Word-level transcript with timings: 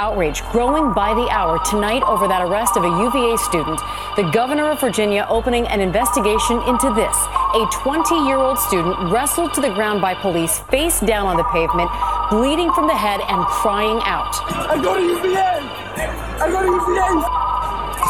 Outrage 0.00 0.42
growing 0.52 0.92
by 0.92 1.12
the 1.12 1.28
hour 1.28 1.58
tonight 1.64 2.04
over 2.04 2.28
that 2.28 2.40
arrest 2.40 2.76
of 2.76 2.84
a 2.84 2.88
UVA 2.88 3.36
student. 3.36 3.80
The 4.14 4.30
governor 4.32 4.70
of 4.70 4.80
Virginia 4.80 5.26
opening 5.28 5.66
an 5.66 5.80
investigation 5.80 6.62
into 6.70 6.94
this. 6.94 7.16
A 7.58 7.66
20 7.72 8.14
year 8.24 8.36
old 8.36 8.60
student 8.60 9.10
wrestled 9.10 9.52
to 9.54 9.60
the 9.60 9.70
ground 9.70 10.00
by 10.00 10.14
police, 10.14 10.60
face 10.70 11.00
down 11.00 11.26
on 11.26 11.36
the 11.36 11.42
pavement, 11.50 11.90
bleeding 12.30 12.72
from 12.74 12.86
the 12.86 12.94
head 12.94 13.20
and 13.26 13.44
crying 13.46 13.98
out. 14.04 14.38
I 14.70 14.80
go 14.80 14.94
to 14.94 15.02
UVA! 15.02 15.66
I 16.38 16.48
go 16.48 16.62
to 16.62 16.70
UVA! 16.70 17.47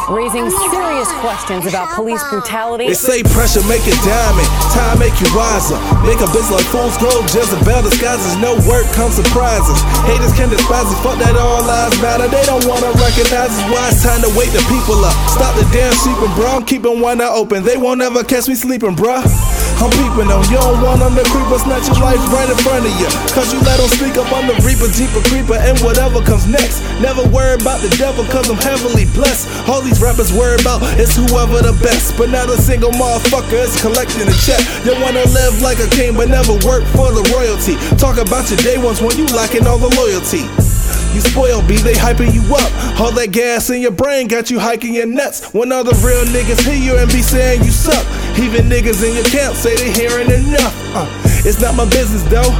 Raising 0.09 0.49
serious 0.49 1.09
questions 1.21 1.65
about 1.69 1.93
police 1.93 2.21
brutality. 2.29 2.89
They 2.89 2.97
say 2.97 3.21
pressure 3.23 3.61
make 3.69 3.85
it 3.85 3.95
diamond, 4.01 4.49
time 4.73 4.97
make 4.97 5.13
you 5.21 5.29
wiser. 5.37 5.77
Make 6.03 6.19
a 6.19 6.29
bitch 6.33 6.49
like 6.49 6.65
fool's 6.73 6.97
gold, 6.97 7.29
Jezebel 7.29 7.85
disguises. 7.85 8.35
No 8.41 8.57
work 8.65 8.89
comes 8.97 9.15
surprises. 9.15 9.77
Haters 10.09 10.33
can 10.33 10.49
despise 10.49 10.89
us, 10.89 10.99
fuck 11.05 11.17
that 11.21 11.37
all 11.37 11.61
lives 11.63 11.95
matter. 12.01 12.27
They 12.27 12.43
don't 12.49 12.65
wanna 12.65 12.89
recognize 12.97 13.53
us. 13.53 13.63
Why 13.69 13.89
it's 13.93 14.01
time 14.01 14.21
to 14.25 14.31
wake 14.33 14.51
the 14.51 14.65
people 14.67 14.97
up. 15.05 15.15
Stop 15.29 15.53
the 15.55 15.65
damn 15.69 15.93
sleeping, 15.93 16.33
bro. 16.33 16.57
I'm 16.57 16.65
keeping 16.65 16.99
one 16.99 17.21
eye 17.21 17.29
open. 17.29 17.63
They 17.63 17.77
won't 17.77 18.01
ever 18.01 18.23
catch 18.23 18.47
me 18.49 18.55
sleeping, 18.55 18.95
bro. 18.95 19.21
I'm 19.79 19.91
peeping 19.95 20.27
on 20.27 20.43
You 20.51 20.59
don't 20.59 20.83
want 20.83 20.99
them 20.99 21.15
to 21.15 21.23
creep 21.31 21.47
or 21.47 21.59
snatch 21.59 21.87
your 21.87 22.03
life 22.03 22.19
right 22.35 22.51
in 22.51 22.59
front 22.67 22.83
of 22.83 22.93
you. 22.99 23.07
Cause 23.31 23.55
you 23.55 23.59
let 23.63 23.79
them 23.79 23.87
speak 23.87 24.19
up 24.19 24.27
on 24.35 24.43
the 24.43 24.55
reaper, 24.59 24.91
deeper 24.91 25.23
creeper, 25.31 25.55
and 25.55 25.79
whatever 25.79 26.19
comes 26.19 26.43
next. 26.47 26.83
Never 26.99 27.23
worry 27.31 27.55
about 27.55 27.79
the 27.79 27.87
devil, 27.95 28.27
cause 28.27 28.51
I'm 28.51 28.59
heavily 28.59 29.07
blessed. 29.15 29.47
All 29.71 29.79
these 29.79 30.03
rappers 30.03 30.35
worry 30.35 30.59
about 30.59 30.83
is 30.99 31.15
whoever 31.15 31.63
the 31.63 31.71
best. 31.79 32.19
But 32.19 32.27
not 32.29 32.51
a 32.51 32.59
single 32.59 32.91
motherfucker 32.91 33.55
is 33.55 33.79
collecting 33.79 34.27
a 34.27 34.35
check. 34.43 34.59
You 34.83 34.99
wanna 34.99 35.23
live 35.31 35.63
like 35.63 35.79
a 35.79 35.87
king, 35.95 36.19
but 36.19 36.27
never 36.27 36.59
work 36.67 36.83
for 36.91 37.15
the 37.15 37.23
royalty. 37.31 37.79
Talk 37.95 38.19
about 38.19 38.51
your 38.51 38.59
day 38.59 38.75
ones 38.75 38.99
when 38.99 39.15
you 39.15 39.25
lacking 39.31 39.63
all 39.63 39.79
the 39.79 39.91
loyalty. 39.95 40.43
You 41.13 41.21
spoil 41.21 41.61
B, 41.67 41.77
they 41.77 41.93
hyping 41.93 42.33
you 42.33 42.43
up. 42.53 42.99
All 42.99 43.11
that 43.13 43.31
gas 43.31 43.69
in 43.69 43.81
your 43.81 43.91
brain 43.91 44.27
got 44.27 44.49
you 44.51 44.59
hiking 44.59 44.93
your 44.93 45.07
nuts. 45.07 45.53
When 45.53 45.71
other 45.71 45.93
real 46.05 46.23
niggas 46.25 46.61
hear 46.65 46.77
you 46.77 46.97
and 46.97 47.09
be 47.11 47.21
saying 47.21 47.63
you 47.63 47.71
suck. 47.71 48.05
Even 48.37 48.69
niggas 48.69 49.03
in 49.03 49.15
your 49.15 49.25
camp 49.25 49.55
say 49.55 49.75
they 49.75 49.91
hearing 49.91 50.29
enough. 50.29 50.75
Uh, 50.93 51.07
it's 51.45 51.59
not 51.61 51.75
my 51.75 51.85
business 51.89 52.23
though. 52.29 52.53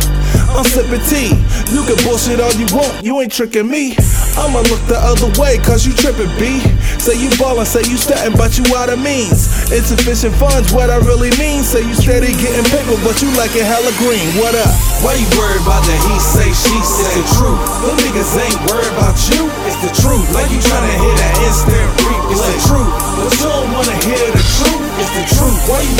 I'm 0.49 0.65
sipping 0.65 1.01
tea. 1.05 1.31
You 1.69 1.85
can 1.85 1.95
bullshit 2.03 2.41
all 2.41 2.51
you 2.57 2.65
want, 2.73 3.05
you 3.05 3.21
ain't 3.21 3.31
tricking 3.31 3.69
me. 3.69 3.93
I'ma 4.39 4.65
look 4.71 4.81
the 4.89 4.97
other 4.97 5.29
way, 5.39 5.57
cause 5.61 5.85
you 5.85 5.93
tripping, 5.93 6.31
B. 6.41 6.59
Say 6.97 7.15
you 7.21 7.29
ballin', 7.37 7.65
say 7.65 7.85
you 7.85 7.97
stuntin', 7.99 8.33
but 8.33 8.57
you 8.57 8.65
out 8.75 8.89
of 8.89 8.97
means. 8.97 9.69
Insufficient 9.69 10.33
funds, 10.35 10.73
what 10.73 10.89
I 10.89 10.97
really 11.05 11.29
mean. 11.37 11.61
Say 11.61 11.85
you 11.85 11.93
steady 11.93 12.33
gettin' 12.41 12.65
paper, 12.71 12.97
but 13.05 13.21
you 13.21 13.29
like 13.37 13.53
it 13.53 13.63
hella 13.67 13.93
green. 14.01 14.25
What 14.41 14.55
up? 14.57 14.73
Why 15.05 15.15
you 15.15 15.27
worried 15.37 15.61
about 15.61 15.85
that 15.85 15.99
he 16.09 16.15
say, 16.17 16.49
she 16.49 16.75
say? 16.81 17.15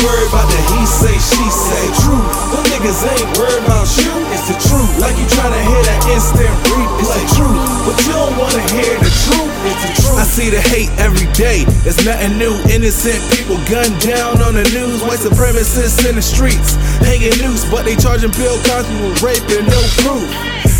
Worried 0.05 0.29
about 0.29 0.47
that 0.47 0.63
he 0.75 0.81
say, 0.85 1.15
she 1.17 1.45
say? 1.49 1.83
Truth. 2.03 2.27
Them 2.53 2.63
niggas 2.71 3.01
ain't 3.05 3.29
worried 3.37 3.63
about 3.65 3.87
you. 3.99 4.11
It's 4.35 4.47
the 4.47 4.57
truth. 4.59 4.91
Like 5.01 5.15
you 5.17 5.27
tryna 5.27 5.59
hear 5.59 5.81
that 5.87 6.01
instant 6.11 6.51
reap. 6.71 6.89
It's 7.01 7.13
the 7.13 7.25
truth. 7.35 7.59
But 7.85 7.95
you 8.05 8.11
don't 8.13 8.35
wanna 8.37 8.63
hear 8.73 8.93
the 8.99 9.11
truth. 9.27 9.51
It's 9.65 9.81
the 9.83 9.91
truth. 10.03 10.19
I 10.19 10.25
see 10.25 10.49
the 10.49 10.61
hate 10.61 10.91
every 10.99 11.27
day. 11.33 11.65
It's 11.87 12.03
nothing 12.05 12.37
new. 12.37 12.55
Innocent 12.69 13.19
people 13.33 13.57
gunned 13.67 13.97
down 14.01 14.41
on 14.43 14.55
the 14.55 14.65
news. 14.75 15.01
White 15.03 15.19
supremacists 15.19 16.03
in 16.07 16.15
the 16.15 16.23
streets. 16.23 16.75
Hanging 17.03 17.35
noose, 17.41 17.65
but 17.69 17.85
they 17.85 17.95
charging 17.95 18.31
Bill 18.35 18.57
Cosby 18.67 18.95
with 18.99 19.21
rape 19.23 19.43
and 19.51 19.67
no 19.67 19.81
proof. 20.03 20.27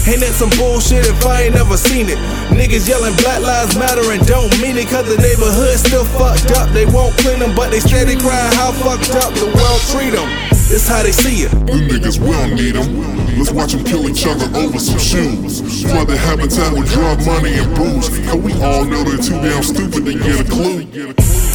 Ain't 0.09 0.21
that 0.21 0.33
some 0.33 0.49
bullshit 0.57 1.05
if 1.05 1.23
I 1.23 1.43
ain't 1.43 1.53
never 1.53 1.77
seen 1.77 2.09
it? 2.09 2.17
Niggas 2.49 2.89
yelling 2.89 3.13
Black 3.21 3.41
Lives 3.45 3.77
Matter 3.77 4.09
and 4.09 4.25
don't 4.25 4.49
mean 4.59 4.75
it 4.75 4.89
cause 4.89 5.05
the 5.05 5.21
neighborhood 5.21 5.77
still 5.77 6.03
fucked 6.03 6.49
up. 6.57 6.73
They 6.73 6.87
won't 6.87 7.15
clean 7.19 7.37
them, 7.37 7.53
but 7.53 7.69
they 7.69 7.79
steady 7.79 8.17
crying 8.17 8.53
how 8.57 8.71
fucked 8.71 9.13
up 9.21 9.29
the 9.37 9.45
world 9.45 9.81
treat 9.93 10.17
them. 10.17 10.25
It's 10.71 10.87
how 10.87 11.01
they 11.01 11.11
see 11.11 11.49
it. 11.49 11.51
Them 11.65 11.89
niggas 11.89 12.21
will 12.21 12.45
need 12.53 12.77
them. 12.77 12.85
Let's 13.41 13.49
watch 13.49 13.73
them 13.73 13.83
kill 13.83 14.05
each 14.05 14.27
other 14.29 14.45
over 14.53 14.77
some 14.77 15.01
shoes. 15.01 15.81
Flood 15.81 16.05
the 16.05 16.15
habitat 16.15 16.77
with 16.77 16.85
drug 16.93 17.25
money 17.25 17.57
and 17.57 17.73
booze. 17.73 18.05
Cause 18.29 18.37
we 18.37 18.53
all 18.61 18.85
know 18.85 19.01
they're 19.01 19.17
too 19.17 19.41
damn 19.41 19.63
stupid 19.65 20.05
to 20.05 20.13
get 20.13 20.37
a 20.37 20.45
clue. 20.45 20.85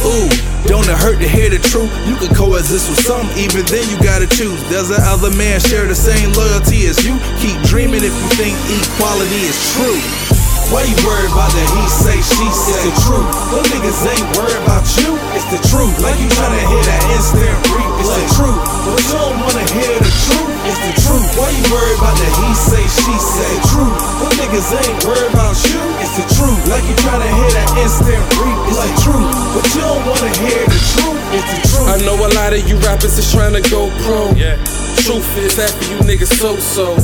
Ooh, 0.03 0.29
don't 0.67 0.83
it 0.83 0.99
hurt 0.99 1.23
to 1.23 1.29
hear 1.31 1.47
the 1.47 1.63
truth? 1.63 1.87
You 2.03 2.19
can 2.19 2.35
coexist 2.35 2.91
with 2.91 2.99
some, 3.07 3.23
even 3.39 3.63
then 3.71 3.87
you 3.87 3.95
gotta 4.03 4.27
choose. 4.27 4.59
Does 4.67 4.91
the 4.91 4.99
other 5.07 5.31
man 5.39 5.63
share 5.63 5.87
the 5.87 5.95
same 5.95 6.35
loyalty 6.35 6.91
as 6.91 6.99
you? 7.07 7.15
Keep 7.39 7.55
dreaming 7.71 8.03
if 8.03 8.11
you 8.11 8.29
think 8.35 8.53
equality 8.67 9.47
is 9.47 9.55
true. 9.79 9.95
Why 10.73 10.81
you 10.81 10.97
worried 11.05 11.29
about 11.29 11.53
that 11.53 11.69
he 11.77 11.85
say, 11.85 12.17
she 12.17 12.47
say? 12.49 12.73
It's 12.89 12.89
the 12.89 12.95
truth. 13.05 13.29
Them 13.53 13.65
niggas 13.69 14.01
ain't 14.01 14.27
worried 14.33 14.61
about 14.65 14.85
you. 14.97 15.13
It's 15.37 15.45
the 15.53 15.61
truth. 15.69 15.93
Like 16.01 16.17
you 16.17 16.25
tryna 16.33 16.57
hear 16.65 16.83
that 16.89 17.03
instant 17.13 17.53
replay. 17.69 18.01
It's 18.01 18.13
the 18.17 18.25
truth. 18.33 18.59
But 18.81 18.97
you 18.97 19.13
don't 19.13 19.37
wanna 19.45 19.65
hear 19.77 19.93
the 20.01 20.13
truth. 20.25 20.53
It's 20.65 20.81
the 20.81 20.93
truth. 21.05 21.27
Why 21.37 21.53
you 21.53 21.65
worried 21.69 21.97
about 22.01 22.17
that 22.17 22.33
he 22.33 22.49
say, 22.57 22.81
she 22.81 23.13
say? 23.13 23.45
It's 23.45 23.69
the 23.69 23.77
Truth. 23.77 23.97
Them 24.17 24.33
niggas 24.41 24.69
ain't 24.73 24.97
worried 25.05 25.29
about 25.29 25.57
you. 25.69 25.81
It's 26.01 26.15
the 26.17 26.25
truth. 26.33 26.61
Like 26.65 26.85
you 26.89 26.95
tryna 26.97 27.29
hear 27.29 27.51
that 27.61 27.69
instant 27.77 28.23
replay. 28.33 28.73
It's 28.73 28.81
the 28.81 28.93
truth. 29.05 29.29
But 29.53 29.65
you 29.69 29.81
don't 29.85 30.03
wanna 30.09 30.31
hear 30.41 30.61
the 30.65 30.79
truth. 30.97 31.21
It's 31.29 31.45
the 31.45 31.59
truth. 31.69 31.87
I 31.93 32.01
know 32.01 32.17
a 32.17 32.29
lot 32.33 32.57
of 32.57 32.61
you 32.65 32.81
rappers 32.81 33.21
is 33.21 33.29
trying 33.29 33.53
to 33.53 33.61
go 33.69 33.93
pro. 34.01 34.33
Yeah. 34.33 34.57
Truth 35.03 35.37
is 35.37 35.55
that 35.57 35.71
for 35.75 35.85
you 35.91 35.99
niggas 36.07 36.31
so 36.39 36.55
so. 36.57 36.95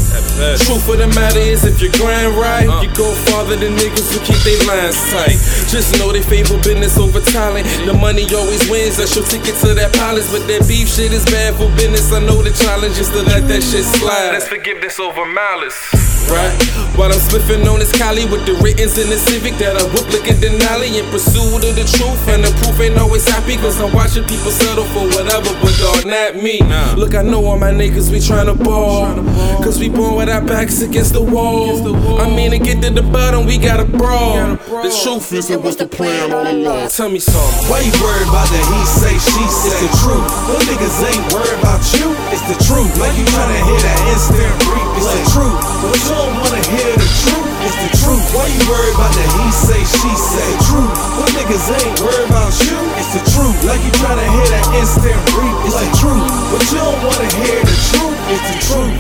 Truth 0.66 0.88
of 0.90 0.97
the 0.97 1.07
matter 1.13 1.40
is 1.40 1.66
if 1.66 1.81
you 1.81 1.91
grind 1.91 2.35
right, 2.35 2.68
uh. 2.68 2.81
you 2.81 2.90
go 2.96 3.12
farther 3.28 3.56
than 3.56 3.75
niggas 3.75 4.07
who 4.13 4.19
keep 4.24 4.40
their 4.47 4.62
lines 4.68 4.97
tight. 5.12 5.38
Just 5.68 5.97
know 6.00 6.12
they 6.12 6.22
favor 6.22 6.57
business 6.63 6.97
over 6.97 7.22
talent. 7.22 7.68
The 7.85 7.94
money 7.94 8.25
always 8.34 8.63
wins, 8.69 8.97
that's 8.97 9.16
your 9.16 9.25
ticket 9.25 9.56
to 9.62 9.74
that 9.75 9.94
palace. 9.94 10.31
But 10.31 10.47
that 10.47 10.68
beef 10.68 10.88
shit 10.88 11.12
is 11.13 11.25
bad 11.25 11.56
for 11.56 11.69
business. 11.75 12.12
I 12.12 12.19
know 12.19 12.41
the 12.41 12.52
challenge 12.52 12.97
is 12.97 13.09
to 13.09 13.22
let 13.24 13.47
that 13.47 13.62
shit 13.62 13.85
slide. 13.85 14.31
That's 14.34 14.47
forgiveness 14.47 15.00
over 15.00 15.25
malice. 15.25 16.20
Right? 16.29 16.53
While 16.99 17.11
I'm 17.11 17.19
spliffing 17.19 17.65
on 17.71 17.79
this 17.79 17.91
Cali 17.97 18.25
with 18.25 18.45
the 18.45 18.53
writtens 18.61 18.97
in 18.97 19.09
the 19.09 19.17
Civic 19.17 19.55
that 19.57 19.77
I 19.77 19.83
like 20.11 20.27
a 20.29 20.35
Denali 20.37 20.99
in 20.99 21.05
pursuit 21.09 21.63
of 21.63 21.73
the 21.75 21.87
truth. 21.97 22.21
And 22.27 22.43
the 22.43 22.51
proof 22.61 22.79
ain't 22.79 22.97
always 22.99 23.27
happy, 23.27 23.55
cause 23.57 23.79
I'm 23.81 23.93
watching 23.93 24.23
people 24.25 24.51
settle 24.51 24.83
for 24.93 25.07
whatever, 25.15 25.49
but 25.63 25.73
dog, 25.79 26.05
not 26.05 26.35
me. 26.35 26.59
Look, 26.95 27.15
I 27.15 27.23
know 27.23 27.43
all 27.45 27.57
my 27.57 27.71
niggas 27.71 28.11
be 28.11 28.19
trying 28.19 28.47
to 28.47 28.53
ball. 28.53 29.15
Cause 29.63 29.79
we 29.79 29.89
born 29.89 30.15
with 30.15 30.29
our 30.29 30.41
backs 30.41 30.81
against 30.81 31.13
the 31.13 31.21
wall. 31.21 32.19
I 32.19 32.27
mean, 32.27 32.51
to 32.51 32.59
get 32.59 32.81
to 32.83 32.89
the 32.91 33.01
bottom, 33.01 33.45
we 33.45 33.57
gotta 33.57 33.85
brawl. 33.85 34.55
The 34.57 34.91
truth 35.03 35.31
is, 35.33 35.47
So 35.47 35.59
what's 35.59 35.77
the 35.77 35.87
plan 35.87 36.31
all 36.31 36.45
along? 36.45 36.89
tell 36.89 37.09
me 37.09 37.19
something. 37.19 37.69
Why 37.71 37.79
you 37.81 37.91
worried 38.03 38.27
about 38.27 38.47
that 38.51 38.65
he 38.67 38.81
say, 38.85 39.13
she 39.17 39.43
say? 39.47 39.71
It's 39.71 39.81
the 39.81 39.91
truth. 40.03 40.27
Them 40.51 40.61
niggas 40.69 40.97
ain't 41.07 41.25
worried 41.33 41.59
about 41.59 41.81
you. 41.97 42.11
It's 42.41 42.57
the 42.57 42.74
truth. 42.74 42.90
Like 42.97 43.13
you 43.13 43.25
tryna 43.29 43.62
hear 43.69 43.81
that 43.85 44.02
instant 44.09 44.50
reap. 44.66 44.81
It's 44.97 45.06
the 45.13 45.22
truth. 45.29 45.62
But 45.78 45.94
you 45.94 46.09
don't 46.09 46.34
wanna 46.41 46.63
hear 46.74 46.90
the 46.97 47.09
truth. 47.22 47.53
It's 47.62 47.78
the 47.78 47.91
truth. 48.02 48.25
Why 48.34 48.50
you 48.50 48.66
worried 48.66 48.97
about 48.97 49.13
that 49.13 49.29
he 49.29 49.46
say, 49.53 49.78
she 49.85 50.09
say? 50.18 50.50
Truth. 50.66 50.90
Them 51.22 51.29
niggas 51.38 51.69
ain't 51.69 52.02
worried 52.02 52.25
about 52.34 52.50
you. 52.66 52.74
It's 52.97 53.13
the 53.13 53.22
truth. 53.29 53.53
Like 53.62 53.78
you 53.85 53.94
tryna 53.94 54.25
hear 54.25 54.47
that 54.57 54.66
instant 54.74 55.22
reap. 55.38 55.53
It's 55.69 55.78
the 55.78 55.90
truth. 56.02 56.25
But 56.50 56.66
you 56.66 56.81
don't 56.81 57.02
wanna 57.06 57.29
hear 57.46 57.62
the 57.62 57.78
truth. 57.94 58.18
It's 58.34 58.46
the 58.50 58.58
truth. 58.66 58.97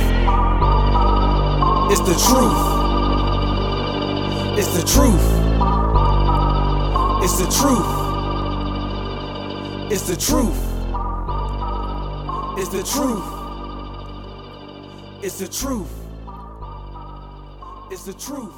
It's 1.89 2.03
the 2.05 2.17
truth. 2.21 2.61
It's 4.53 4.69
the 4.77 4.85
truth. 4.85 5.25
It's 7.25 7.35
the 7.41 7.49
truth. 7.49 7.89
It's 9.89 10.05
the 10.05 10.15
truth. 10.15 10.70
It's 12.61 12.69
the 12.69 12.83
truth. 12.83 13.23
It's 15.23 15.39
the 15.39 15.47
truth. 15.47 15.91
It's 17.89 18.03
the 18.03 18.13
truth. 18.13 18.53